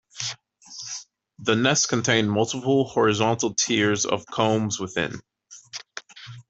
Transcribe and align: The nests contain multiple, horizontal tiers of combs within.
The 1.37 1.55
nests 1.55 1.85
contain 1.85 2.27
multiple, 2.27 2.85
horizontal 2.85 3.53
tiers 3.53 4.03
of 4.03 4.25
combs 4.25 4.79
within. 4.79 5.21